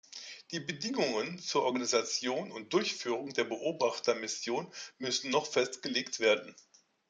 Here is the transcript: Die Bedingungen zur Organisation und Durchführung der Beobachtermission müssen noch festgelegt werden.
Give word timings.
Die 0.49 0.59
Bedingungen 0.59 1.37
zur 1.37 1.61
Organisation 1.61 2.51
und 2.51 2.73
Durchführung 2.73 3.33
der 3.33 3.43
Beobachtermission 3.43 4.65
müssen 4.97 5.29
noch 5.29 5.45
festgelegt 5.45 6.19
werden. 6.19 6.55